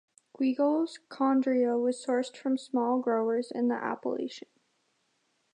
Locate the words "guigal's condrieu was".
0.35-2.03